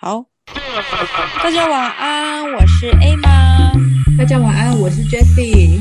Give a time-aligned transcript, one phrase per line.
[0.00, 0.24] 好，
[1.42, 3.72] 大家晚安，我是 A 妈。
[4.16, 5.80] 大家晚安，我是 Jessie。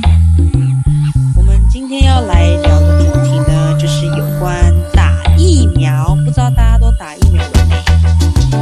[1.35, 6.15] 我们今天要来聊的主题呢，就是有关打疫苗。
[6.25, 7.51] 不知道大家都打疫苗了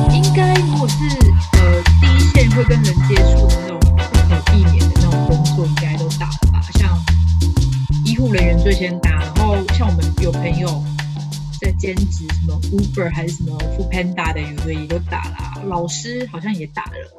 [0.10, 0.18] 没？
[0.18, 0.97] 应该如果是
[1.54, 6.60] 呃第一线会跟人接触的那种不可避免的那种工作，应该都打了吧？
[6.74, 6.90] 像
[8.03, 10.94] 医护人员最先打，然后像我们有朋友在
[11.78, 15.62] 兼职什么 Uber 还是什么 Food Panda 的，有的也都打啦。
[15.65, 17.17] 老师好像也打了。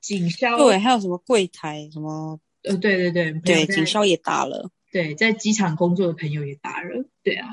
[0.00, 2.40] 警消对，还有什么柜台什么？
[2.62, 4.70] 呃，对对对，对，警消也打了。
[4.92, 7.04] 对，在机场工作的朋友也打了。
[7.22, 7.48] 对啊，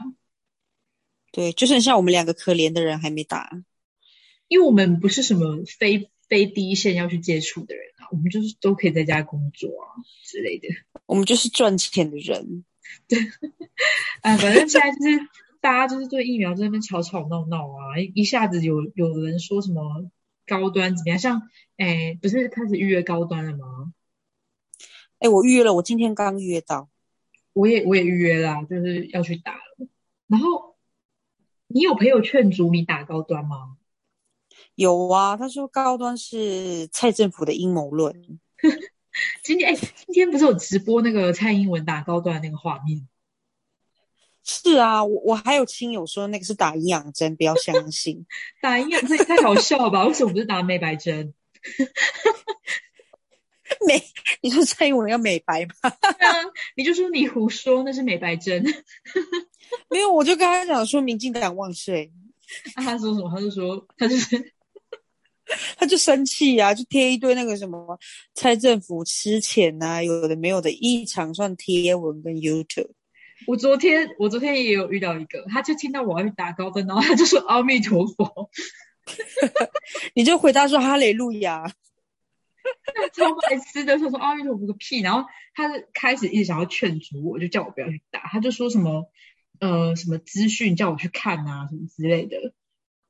[1.32, 3.62] 对，就剩下我们两个可怜的人还没打，
[4.48, 10.68] 因为我们不是什么非非第一线要去接触的人啊，我们就是都可以在家工作啊之类的。
[11.06, 12.64] 我们就是赚钱的人。
[13.08, 13.20] 对，
[14.22, 15.28] 啊，反正现在就是
[15.62, 20.10] 大家就是对疫苗在那边吵吵闹闹啊，一一下子有有人说什么
[20.46, 21.42] 高端怎么样，像
[21.78, 23.94] 哎，不是开始预约高端了吗？
[25.20, 26.90] 哎，我预约了，我今天刚预约到。
[27.54, 29.88] 我也我也预约了，就是要去打了。
[30.28, 30.76] 然后
[31.68, 33.78] 你有朋友劝阻你打高端吗？
[34.76, 38.40] 有啊，他说高端是蔡政府的阴谋论。
[39.44, 43.08] 今天哎，今天不是有直播那个蔡英文打高端的那个画面？
[44.44, 48.26] 是啊，我我还有亲友说那个是打营养针，不要相信。
[48.62, 50.08] 打营养针太好笑了吧？
[50.08, 51.34] 为什么不是打美白针？
[53.86, 54.02] 美，
[54.42, 55.74] 你说蔡英文要美白吗？
[56.18, 56.34] 对啊，
[56.76, 58.64] 你就说你胡说，那是美白针。
[59.90, 62.12] 没有，我就跟他讲说民进党万岁。
[62.78, 63.30] 那他说什么？
[63.30, 64.54] 他就说他就是，
[65.78, 67.98] 他就生气呀，就贴一堆那个什么
[68.34, 72.92] 蔡政府吃钱呐，有的没有的一长串贴文跟 YouTube。
[73.46, 78.50] 我昨天我昨天也有遇到一个，他就听到我要去打高分，然后他就说阿弥陀佛，
[80.16, 81.72] 你就回答说哈雷路亚。
[83.14, 85.00] 超白痴的，他说阿弥陀佛个屁！
[85.00, 88.22] 然后他开始一直想要劝阻我，就叫我不要去打。
[88.24, 89.10] 他就说什么
[89.60, 92.54] 呃什么资讯叫我去看啊什么之类的，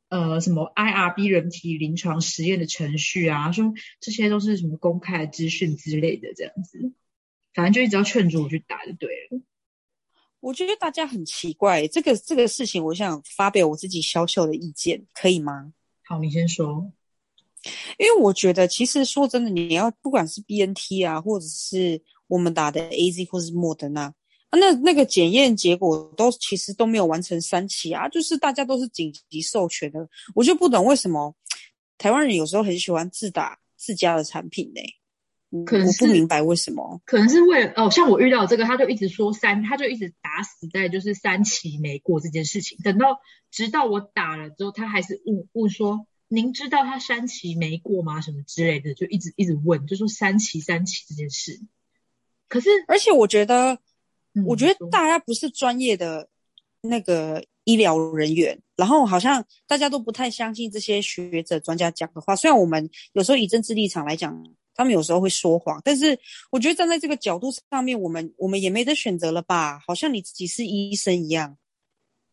[0.09, 6.94] 呃什么 IRB 人体临床实验的程序啊，说这些都是什么公开的资讯之类的这样子，
[7.53, 9.41] 反正就一直要劝阻我去打就对了。
[10.40, 15.73] 我觉得大家很奇怪，这个这个事情，我想发表我自己小小的意见，可以吗？
[16.03, 16.94] 好，你先说。
[17.97, 24.13] 因为我觉得，其实说真的，你要不管是 B N T 啊，或者是我们打的 A Z 或者是莫德纳，
[24.52, 31.35] 那那个检验结果都其实都没有完成三期啊，就是大家都是紧急授权的，我就不懂为什么
[31.97, 35.63] 台湾人有时候很喜欢自打自家的产品呢？
[35.66, 43.19] 可能我不明白为什么，可能是为了哦，像我遇到这个，他就一直说三，他就一直打死在就是三期没过这件事情，等到
[43.52, 46.06] 直到我打了之后，他还是问问说。
[46.29, 48.19] 您知道他三期没过吗？
[48.19, 51.62] 什么之类的，就一直一直问，就说三期三期这件事。
[52.50, 53.79] 可是，而且我觉得，
[54.46, 56.28] 我觉得大家不是专业的
[56.81, 62.36] 那个医疗人员，然后好像大家都不太相信这些学者专家讲的话。
[62.36, 64.42] 虽然我们有时候以政治立场来讲，
[64.76, 66.18] 他们有时候会说谎，但是
[66.52, 69.80] 我觉得站在这个角度上面，我们我们也没得选择了吧？
[69.86, 71.58] 好像你自己是医生一样。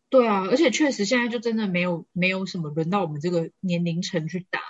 [0.09, 4.61] 对啊，而且确实现在就真的没有没有什么轮到我们这个年龄层去打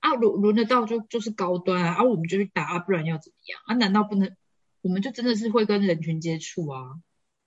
[0.00, 3.74] 啊，轮轮得到就就是高端啊，啊我们就去打啊，不然要怎么样啊？
[3.74, 4.34] 难道不能？
[4.84, 6.80] 我们就真的是会跟人群接触啊，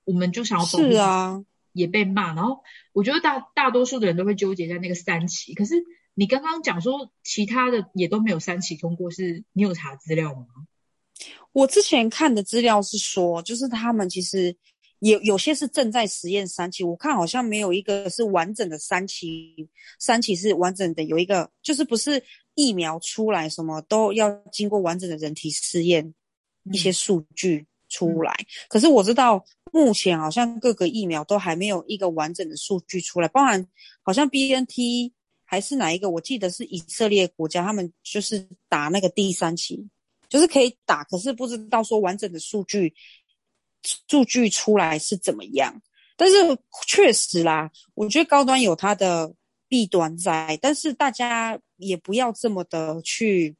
[0.05, 5.75] 我们就想要是啊，也被骂，然后我觉得大大多数的人都会纠结在那个三期，可是
[6.15, 10.47] 你刚刚讲说其他的也都没有三期通过，是你有查资料吗？
[11.51, 14.57] 我之前看的资料是说，就是他们其实。
[14.99, 19.69] 有有些是正在实验三期，我看好像没有一个是完整的三期，
[19.99, 22.23] 三期是完整的，有一个就是不是
[22.55, 26.15] 疫苗出来什么都要经过完整的人体试验，
[26.71, 28.35] 一些数据出来。
[28.67, 33.67] 可是我知道目前好像各个疫苗都还没有一个完整的数据出来，包含
[34.01, 35.13] 好像 B N T
[35.43, 39.87] 还是哪一个，我记得是以色列国家，他们就是打那个第三期，
[40.27, 42.93] 就是可以打，可是不知道说完整的数据。
[44.09, 45.81] 数据出来是怎么样？
[46.17, 46.35] 但是
[46.87, 49.31] 确实啦，我觉得高端有它的
[49.69, 53.55] 弊端在，但是大家也不要这么的去，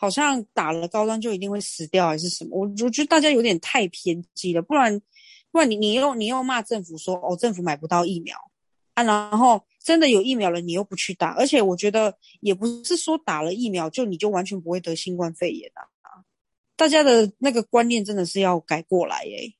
[0.00, 2.58] 好像打了高端就一定会死掉还是什么？
[2.58, 4.98] 我我觉得大家有点太偏激了，不然
[5.52, 8.34] 不然你你又你又骂政府说哦政府买不到疫苗
[8.94, 15.84] 啊，然后真的有疫苗了你又不去打，而且我觉得也不是说打了疫苗就你就完全不会得新冠肺炎啊。
[16.76, 19.52] 大家的那个观念真的是要改过来耶。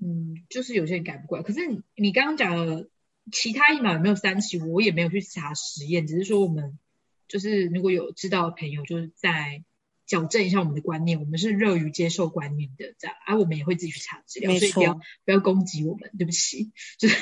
[0.00, 1.42] 嗯，就是有些人改不过来。
[1.42, 2.88] 可是你你刚刚讲了
[3.32, 6.78] 其他疫苗有没有三期，我也没有去查实验，只是说我们
[7.30, 9.64] 就是如果有知道的朋友，就是在
[10.06, 17.16] 矫正一下我们的观念，我们是乐于接受观念的这样，而、我们也会自己去查资料，所以不要不要攻击我们，对不起，就是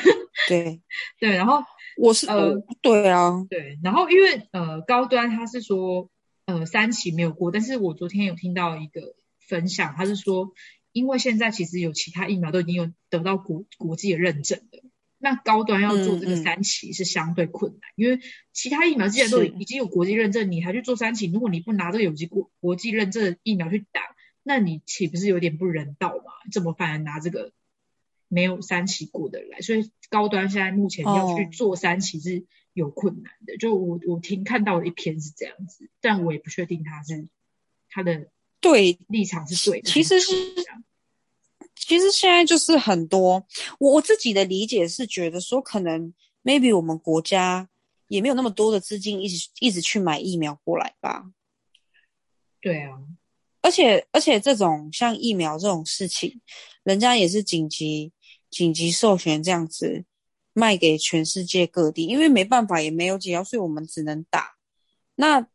[0.49, 0.81] 对，
[1.21, 1.63] 对，然后
[1.99, 6.11] 我是、呃对啊，对，然后因为呃高端他是说
[6.47, 10.55] 呃三期没有过，但是我昨天有听到一个分享，他是说
[10.93, 14.83] 因为现在其实有其他疫苗都已经有得到国国际的认证了，
[15.19, 18.21] 那高端要做这个三期是相对困难，因为
[18.53, 24.01] 其他疫苗既然都已经有国际认证，你还去做三期，如果你不拿这个有机国国际认证的疫苗去打，
[24.45, 26.33] 那你岂不是有点不人道嘛？
[26.53, 27.53] 怎么反而拿这个
[28.29, 33.57] 没有三期过的来，所以高端现在目前要去哦做三期是有困难的。
[33.57, 37.27] 就我我听看到的一篇是这样子，但我也不确定他是
[37.91, 38.29] 他的
[38.61, 39.91] 对，立场是对的。
[39.91, 40.85] 其实是这样
[41.81, 43.47] 其实现在就是很多，
[43.79, 47.69] 我我自己的理解是觉得说，可能 maybe 我们国家
[48.09, 51.25] 也没有那么多的资金一直一直去买疫苗过来吧。
[52.61, 52.99] 对啊，
[53.63, 56.41] 而且而且这种像疫苗这种事情，
[56.83, 58.13] 人家也是紧急
[58.51, 60.05] 紧急授权这样子
[60.53, 64.57] 卖给全世界各地，因为没办法也没有解药，所以我们只能打。
[65.15, 65.47] 那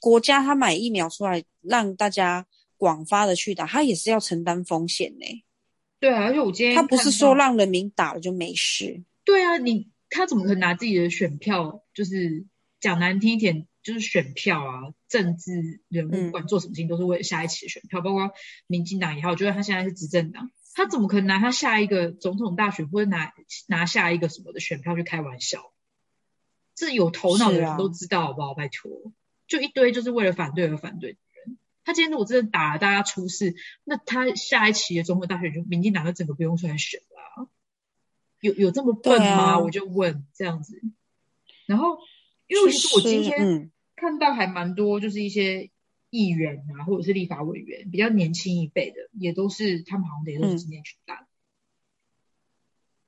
[0.00, 2.46] 国家他买疫苗出来，让大家
[2.80, 5.44] 广发的去打，他也是要承担风险呢、
[5.98, 9.04] 对啊，而且我今天他不是说让人民打了就没事。
[9.22, 11.84] 对啊，你他怎么可能拿自己的选票？
[11.92, 12.46] 就是
[12.80, 18.30] 讲难听一点，就是选票啊，政治人物嗯不管做什么事情都是为了下一期的选票，包括
[18.66, 23.34] 民进党也好，我觉得他现在是执政党，他怎么可能拿他下一个总统大选或者拿
[23.68, 25.70] 拿下一个什么的选票去开玩笑？
[26.74, 28.54] 这有头脑的人都知道好不好？
[28.54, 29.12] 拜托，
[29.46, 31.18] 就一堆就是为了反对而反对。
[31.90, 37.50] 他今天如果真的打了大家出事，那他下一期的中国大选就民进党就整个不用出来选了啊、
[38.40, 39.26] 有有这么笨吗？
[39.26, 40.80] 啊我就问这样子。
[41.66, 41.98] 然后，
[42.46, 45.68] 因为其实我今天嗯看到还蛮多，就是一些
[46.10, 51.26] 议员啊，或者是立法委员，比较年轻一辈的，也都是他们好像也都是嗯今天去打。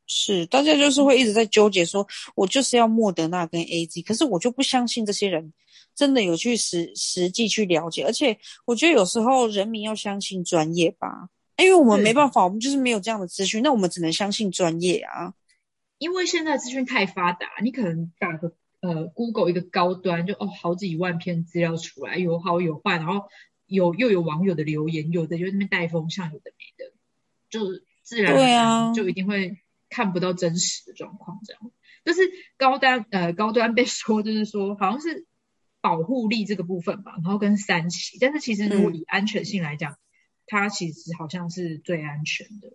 [0.09, 5.53] 是，大家就是会一直在纠结说，我就是要莫德纳跟 A Z，可是我就不相信这些人
[5.95, 11.29] 真的有去实实际去了解，而且我觉得有时候人民要相信专业吧，
[11.59, 15.35] 因为我们没办法，我们就是没有这样的资讯，那我们只能相信专业啊。
[15.99, 23.29] 因为现在资讯太发达，你可能打个呃 Google 一个高端，就哦好几万篇资料出来，有好有坏，然后
[23.67, 26.93] 有又有网友的留言，有的就在那边带风向，有的没的，
[27.51, 31.71] 就自然对啊就一定会看不到真实的状况这样。
[32.05, 32.23] 就是
[32.57, 35.25] 高端呃高端被说就是说好像是
[35.83, 39.99] 保护力这个部分吧，然后跟三期，但是其实如果嗯以安全性来讲，
[40.47, 42.73] 它其实好像是最安全的。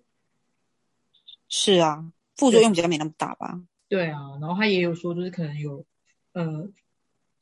[1.47, 3.63] 是啊，副作用比较没那么大吧？
[3.87, 5.85] 对啊，然后他也有说，就是可能有
[6.33, 6.69] 呃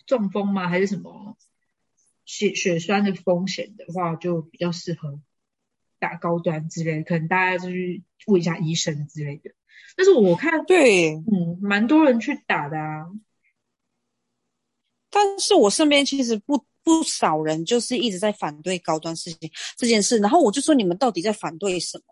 [0.06, 1.36] 中风吗，还是什么
[2.26, 5.20] 血血栓的风险的话，就比较适合
[5.98, 9.52] 打高端之类的，可能大家就去问一下医生之类的。
[9.98, 13.08] 但是我看，对，嗯，蛮多人去打的啊。
[15.16, 22.04] 但是我身边其实不不少人就是一直在反对高端事情这件事，然后我就说你们到底在反对什么？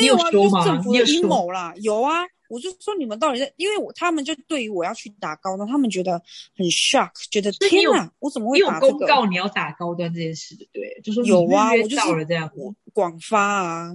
[0.00, 6.20] 没有啊，就是政府的阴谋啦，有啊，我就说你们到底在，因为我他们就对于我要去打高端，他们觉得
[6.56, 8.98] 很 shock，觉得天哪，我怎么会有会打这个？
[8.98, 10.98] 公告你要打高端这件事，对？
[11.04, 13.92] 就说有啊我就是这样子，我广发啊，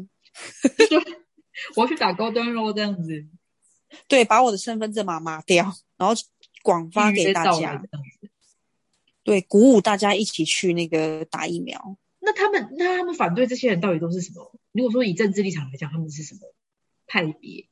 [1.76, 3.26] 我要去打高端喽，这样子
[4.08, 5.66] 对，把我的身份证码码掉，
[5.98, 6.16] 然后
[6.64, 7.82] 广发给大家。
[9.24, 11.98] 对，鼓舞大家一起去那个打疫苗。
[12.20, 14.52] 那他们那他们反对这些人到底都是什么？
[14.72, 16.42] 如果说以政治立场来讲，他们是什么
[17.08, 17.68] 派别？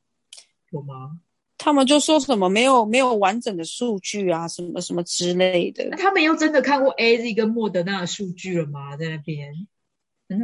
[0.70, 1.20] 有吗？
[1.58, 8.96] 他们就说什么没有没有完整的数据啊，什么什么之类的那，他们又真的看过 A Z 跟莫德纳的数据了吗？
[8.96, 9.66] 在那边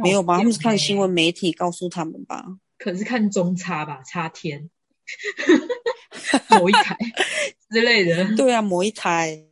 [0.03, 0.37] 没有吧？
[0.37, 2.45] 他们是看新闻，媒体告诉他们吧。
[2.77, 4.69] 可能是看中差吧，差天
[6.59, 6.97] 某一台
[7.69, 8.35] 之类的。
[8.35, 9.45] 对啊，某一台，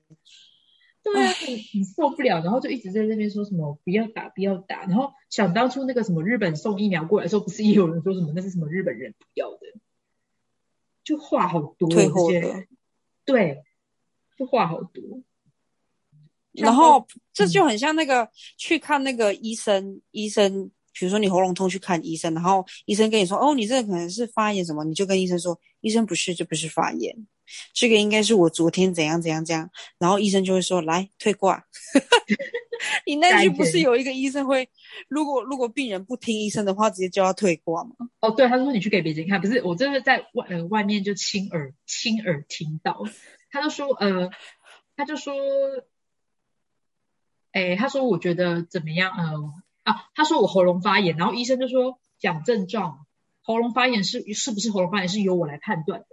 [1.03, 4.83] 对啊，你你受不了，然后就一直在那边说什么不要打，不要打。
[4.83, 9.59] 然后想当初那个什么日本送疫苗过来的时候，不是也有人说什么那是什么日本人不要的，
[11.03, 11.89] 就话好多
[13.25, 13.63] 对，
[14.37, 15.21] 就话好多。
[16.51, 27.27] 然后这嗯就很像那个去看那个医生，医生，比如说你喉咙痛去看医生，然后医生跟你说，哦，你这个可能是发炎什么，你就跟医生说，医生不是，这不是发炎，
[27.73, 31.65] 这个应该是我昨天怎样怎样怎样，然后医生就会说，来退挂，
[33.05, 34.69] 你那句不是有一个医生会，
[35.09, 37.91] 如果如果病人不听医生的话，直接就要退挂吗？
[38.21, 43.03] 哦，对，他说你去给别人看，不是，我真的在外呃外面就亲耳亲耳听到，
[43.51, 44.29] 他就说呃，
[44.95, 45.33] 他就说，
[47.51, 49.11] 哎，他说我觉得怎么样？
[49.11, 49.53] 呃
[49.85, 53.05] 啊，他说我喉咙发炎，然后医生就说讲症状，
[53.43, 56.05] 喉咙发炎是是不是喉咙发炎是由我来判断的，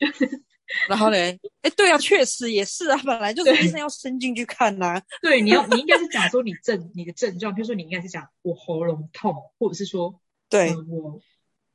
[0.88, 11.20] 然后嘞，哎，对啊，确实也是啊，本来就是医生要伸进去看呐、对，你要你应该是讲说你症你的症状，比如说你应该是讲我喉咙痛，或者是说对呃、我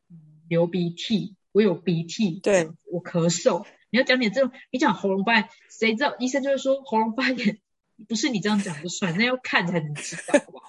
[0.09, 0.17] 嗯
[0.49, 7.59] 流鼻涕，我有鼻涕，对我咳嗽，你要讲点这种，你讲喉咙发炎，谁知道医生就会说喉咙发炎
[8.09, 10.67] 不是你这样讲就算，那要看才能知道，好不好？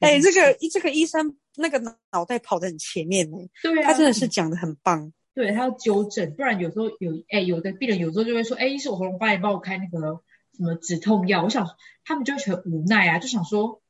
[0.00, 1.78] 哎，这个对 这个医生那个
[2.12, 5.12] 脑袋跑得很前面呢，对啊，他真的是讲的很棒。
[5.34, 10.20] 对他要纠正，不然有时候有哎有的病人有时候就会说，哎，医生我喉咙发炎，帮我开那个
[10.56, 11.68] 什么止痛药，我想
[12.04, 13.80] 他们就会很无奈啊，就想说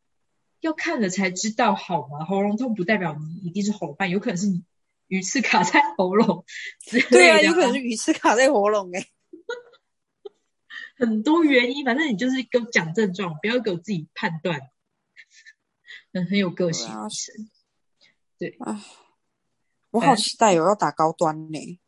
[0.60, 2.26] 要看了才知道好吗？
[2.26, 4.62] 喉咙痛不代表你一定是喉咙有可能是你
[5.06, 6.44] 鱼刺卡在喉咙
[6.84, 9.06] 之类的、对啊，有可能是鱼刺卡在喉咙哎。
[10.98, 14.60] 很多原因，反正你就是给我讲症状，不要给我自己判断。
[16.12, 16.88] 嗯，很有个性
[18.38, 18.80] 对啊。
[19.90, 21.80] 我好期待有要打高端呢。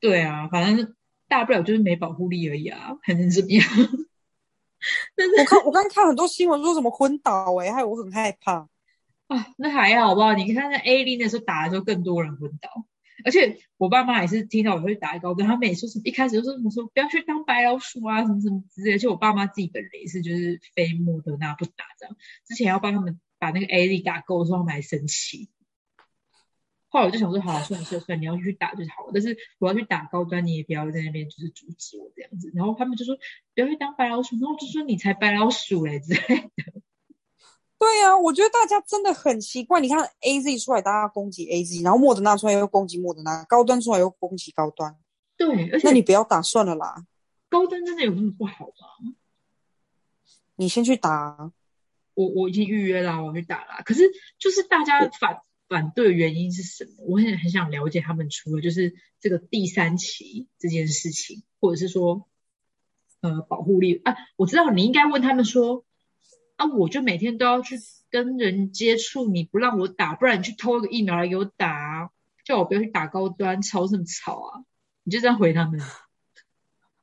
[0.00, 0.94] 对啊，反正
[1.28, 3.64] 大不了就是没保护力而已啊，还能怎么样？
[5.38, 8.68] 我看我刚看很多新闻说什么昏倒哎，害我很害怕。
[9.28, 10.34] 啊，那还好吧？
[10.34, 12.68] 你看那 A 零的时候打的时候，更多人昏倒。
[13.24, 18.96] 而且我爸妈也是听到我会打高端，他们也说什么一开始就说什么说不要去当白老鼠啊，什么什么之类的。
[18.96, 22.16] 而且我爸妈自己本人也是就是非莫德纳不打这样。
[22.46, 25.50] 之前要帮他们把那个 A 力打够的时候，他们还生气。
[26.86, 29.10] 后来我就想说，好、啊，算了算了算了，你要去打就好了。
[29.12, 32.52] 但是我要去打高端，你也不要在那边就是阻止我这样子。
[32.54, 33.16] 然后他们就说
[33.52, 36.50] 不要去当白老鼠，然后就说你才白老鼠嘞之类的。
[37.80, 39.80] 对啊，我觉得大家真的很奇怪。
[39.80, 44.96] 你看 A Z 出来，大家攻击 A Z，然后莫德纳出来又攻击莫德纳，高端出来又攻击高端。
[45.36, 47.04] 对，而且那你不要打算了啦，
[47.48, 49.16] 高端真的有那么不好吗？
[50.54, 51.52] 你先去打啊。
[52.14, 53.82] 我我已经预约了，我去打了。
[53.84, 54.02] 可是
[54.38, 55.38] 就是大家反
[55.68, 57.04] 反对的原因是什么？
[57.06, 62.28] 我很很想了解他们除了就是这个第三期这件事情，或者是说
[63.20, 65.84] 呃保护力啊，我知道你应该问他们说
[66.56, 67.76] 啊，我就每天都要去
[68.10, 72.10] 跟人接触，你不让我打，不然你去偷一个疫苗来给我打啊，
[72.44, 74.64] 叫我不要去打高端，吵什么吵啊？
[75.04, 75.80] 你就这样回他们。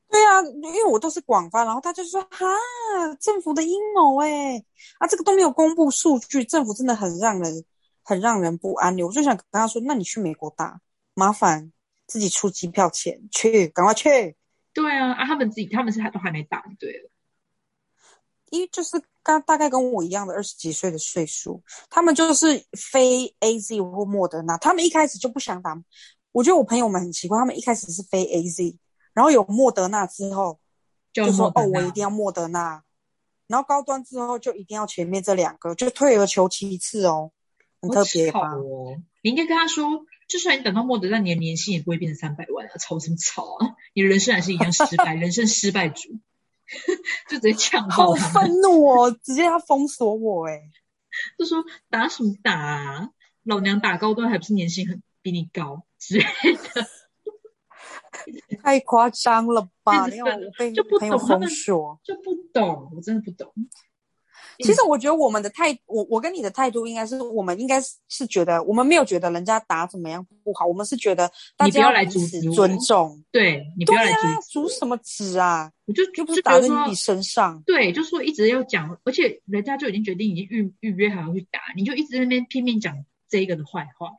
[0.10, 2.48] 对啊，因为我都是广发，然后他就说哈，
[3.20, 4.58] 政府的阴谋哎，
[4.98, 7.64] 啊，这个都没有公布数据，政府真的很让人
[8.04, 8.98] 很让人不安。
[9.00, 10.82] 我就想跟他说，那你去美国打，
[11.14, 11.72] 麻烦
[12.08, 14.36] 自己出机票钱去，赶快去，
[14.74, 17.10] 对啊，啊，他们自己他们是还都还没打，对了。
[18.50, 25.80] 因为就是刚大概跟我一样的二十几岁的岁数，他们就是非 A Z 或莫德纳，他们一开始就不想打。
[26.32, 28.76] 我觉得我朋友们很奇怪，他们一开始是非 A Z，
[29.20, 30.62] 然后有莫德纳之后
[31.12, 32.86] 就就说哦，我一定要莫德纳，
[33.48, 37.34] 然后高端之后就一定要前面这两个，就退而求其次哦，
[37.82, 38.96] 很特别哦！
[39.22, 42.78] 你应该跟他说，就算你等到莫德纳，你的年薪也不会变成三百万啊！
[42.80, 43.76] 吵什么吵啊？
[43.94, 46.08] 你的人生还是一样失败，人生失败组，
[47.28, 50.62] 就直接呛好爆他们，愤怒哦，直接要封锁我哎！
[51.38, 53.10] 就说打什么打啊？
[53.44, 56.24] 老娘打高端还不是年薪很比你高之类
[56.74, 56.88] 的，
[58.62, 60.08] 太夸张了吧？
[60.08, 62.00] 日本你看我被就不朋友封懂他们锁。
[62.04, 63.52] 就不懂，我真的不懂。
[64.62, 73.24] 其实我觉得我们的态，我我跟你的态度应该是，我们应该是是觉得，我们没有觉得人家打怎么样不好，我们是觉得大家你不要来彼此尊重。
[73.32, 75.72] 对你不要来阻止阻什么止啊？
[75.86, 77.64] 我就就不是打在你身上。
[77.66, 82.94] 对，就说一直要讲，而且人家就已经决定已经预预约好要去打，你就一直在那边拼命讲
[83.30, 84.10] 这一个的坏话，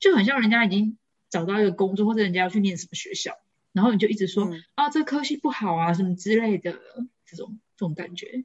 [0.00, 0.98] 就很像人家已经
[1.30, 3.36] 找到一个工作，或者人家要去念什么学校，
[3.74, 6.80] 然后你就一直说、嗯啊这科系不好啊什么之类的，
[7.26, 8.44] 这种这种感觉，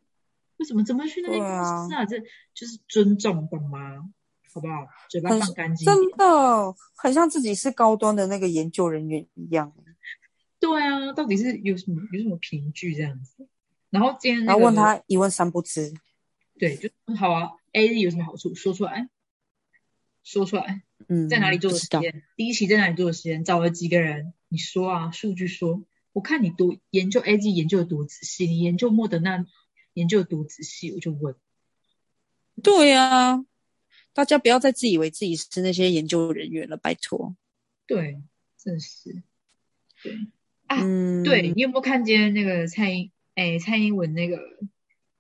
[0.58, 2.04] 为什么怎么去那间公对啊司啊？
[2.06, 2.20] 这
[2.54, 4.10] 就是尊重，懂吗？
[4.52, 4.88] 好不好？
[5.10, 5.96] 嘴巴放干净真。
[6.18, 9.72] 的很像自己是高端的那个研究人员一样。
[10.60, 13.48] 对啊，到底是有什么有什么凭据这样子？
[13.92, 15.94] 然后今天、那然后、问他一问三不知，
[16.58, 17.52] 对，就好啊。
[17.74, 18.54] A 有什么好处？
[18.56, 19.08] 说出来，
[20.30, 20.84] 说出来。
[21.08, 21.72] 嗯，在哪里做？
[21.72, 22.24] 的实验？
[22.36, 23.44] 第一期在哪里做的实验？
[23.44, 24.34] 找了几个人？
[24.48, 25.84] 你说啊，数据说，
[26.14, 29.44] 我看你多研究 A G 研究的多仔细，你研究莫德纳
[29.94, 31.36] 研究的多仔细，我就问，
[32.62, 33.44] 对啊，
[34.14, 37.36] 大家不要再自以为自己是那些研究人员了，拜托。
[37.88, 38.22] 对，
[38.58, 39.24] 真是，
[40.04, 40.14] 对
[40.68, 44.38] 啊，嗯，对你有没有看见那个蔡英，哎，蔡英文那个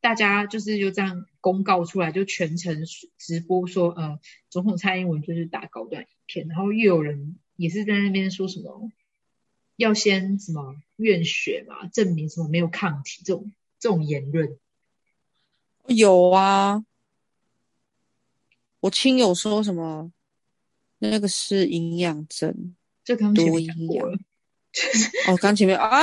[0.01, 2.83] 大家就是就这样公告出来，就全程
[3.17, 8.91] 直播说，呃，总统蔡英文就是打高端影片，然后又有人也是在那边说什么
[9.75, 14.57] 要先什么验血嘛，证明什么没有抗体这种这种言论。
[15.87, 16.85] 有啊，
[18.79, 20.11] 我亲友说什么
[20.99, 24.07] 那个是营养针，这刚前面多营养。
[25.27, 25.99] 哦，刚前面啊，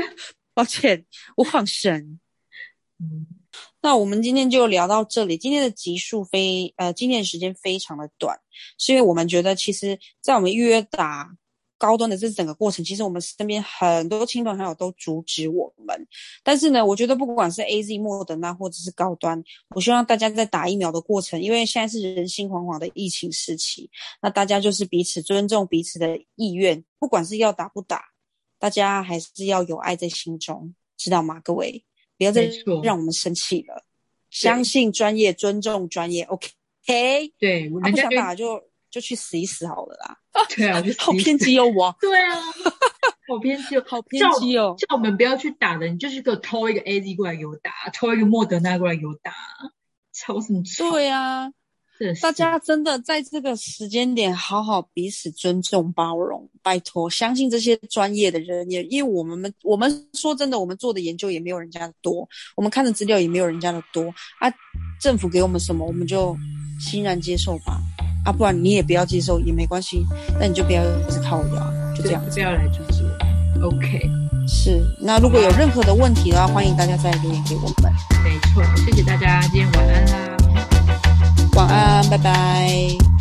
[0.54, 1.04] 抱歉，
[1.36, 2.20] 我晃神。
[3.00, 3.26] 嗯，
[3.80, 5.36] 那我们今天就聊到这里。
[5.36, 8.38] 今天的集数非呃，今天的时间非常的短，
[8.78, 11.28] 是因为我们觉得其实，在我们预约打
[11.76, 16.06] 高端的这整个过程，其实我们身边很多亲朋好友都阻止我们。
[16.42, 19.42] 但是呢，我觉得不管是 A Z、莫德纳或者是高端，
[19.74, 23.90] 我希望大家在打疫苗的过程，因为现在是人心惶惶的疫情时期，
[24.22, 28.02] 那大家就是彼此尊重彼此的意愿，不管是要打不打，
[28.58, 31.38] 大家还是要有爱在心中，知道吗？
[31.40, 31.84] 各位，
[32.16, 32.48] 不要再
[32.82, 33.84] 让我们生气了，
[34.30, 36.48] 相信专业，尊重专业，OK？
[37.38, 40.18] 对，啊、不想打就就去死一死好了啦。
[40.54, 42.40] 对啊，就好死偏激哦，我对啊，
[43.28, 44.74] 好偏激哦， 好偏叫激哦。
[44.78, 49.32] 叫我们不要去打的，你就是给我偷一个 A Z 过来给我打，偷一个莫德纳过来给我打，
[50.12, 50.90] 吵什么吵？
[50.90, 51.50] 对啊，
[52.20, 64.52] 大家真的在这个时间点好好彼此尊重包容，拜托，相信这些专业的人也，因为我们我们说真的，我们做的研究也没有人家的多，我们看的资料也没有人家的多啊。
[65.00, 66.36] 政府给我们什么，我们就
[66.80, 67.80] 欣然接受吧，
[68.24, 70.04] 啊，不然你也不要接受也没关系，
[70.40, 73.68] 那你就不要一直靠我，就这样不要来阻止我。
[73.68, 74.00] OK，
[74.48, 77.92] 是，那如果有任何的问题的话，欢迎大家再留言给我们。
[78.24, 80.33] 没错，谢谢大家，今天晚安啦。
[81.54, 83.13] 晚安，拜拜。